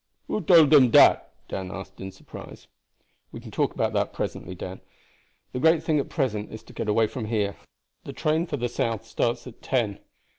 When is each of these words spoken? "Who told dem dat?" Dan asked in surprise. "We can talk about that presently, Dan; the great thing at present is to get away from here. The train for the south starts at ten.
"Who 0.27 0.41
told 0.41 0.71
dem 0.71 0.89
dat?" 0.89 1.31
Dan 1.47 1.69
asked 1.71 2.01
in 2.01 2.11
surprise. 2.11 2.65
"We 3.31 3.39
can 3.39 3.51
talk 3.51 3.75
about 3.75 3.93
that 3.93 4.13
presently, 4.13 4.55
Dan; 4.55 4.81
the 5.51 5.59
great 5.59 5.83
thing 5.83 5.99
at 5.99 6.09
present 6.09 6.51
is 6.51 6.63
to 6.63 6.73
get 6.73 6.89
away 6.89 7.05
from 7.05 7.25
here. 7.25 7.55
The 8.05 8.13
train 8.13 8.47
for 8.47 8.57
the 8.57 8.67
south 8.67 9.05
starts 9.05 9.45
at 9.45 9.61
ten. 9.61 9.99